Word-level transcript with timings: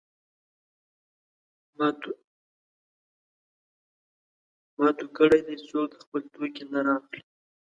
ما 4.77 4.89
تو 4.97 5.05
کړی 5.17 5.41
دی؛ 5.47 5.55
څوک 5.67 5.89
خپل 6.01 6.21
توکی 6.33 6.63
نه 6.71 6.79
رااخلي. 6.85 7.21